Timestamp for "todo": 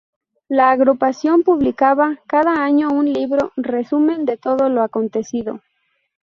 4.35-4.67